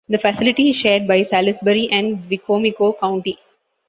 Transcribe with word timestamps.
The 0.09 0.17
facility 0.17 0.71
is 0.71 0.77
shared 0.77 1.07
by 1.07 1.21
Salisbury 1.21 1.87
and 1.91 2.23
Wicomico 2.27 2.99
County. 2.99 3.37